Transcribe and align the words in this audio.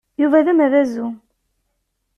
Yuba 0.21 0.45
d 0.45 0.47
ameɛdazu. 0.51 1.07